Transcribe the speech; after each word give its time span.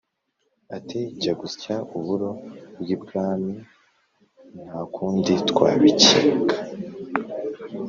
ati: 0.77 0.99
“jya 1.21 1.33
gusya 1.41 1.75
uburo 1.97 2.29
bw’ibwami 2.79 3.53
nta 4.63 4.79
kundi 4.93 5.33
twabikika!” 5.49 6.17